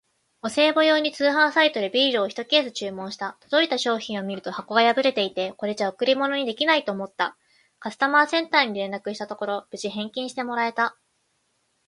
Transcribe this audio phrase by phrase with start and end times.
[0.41, 3.37] お歳暮用に通販サイトでビールをひとケース注文した。
[3.41, 7.37] 届いた商品を見ると箱が破れていて、これじゃ贈り物にできないと思った。
[7.77, 10.97] カスタマーセンターに連絡したところ、無事返金してもらえた！